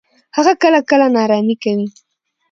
هغه 0.35 0.53
کله 0.61 0.79
کله 0.89 1.07
ناړامي 1.15 1.55
کوي. 1.63 1.87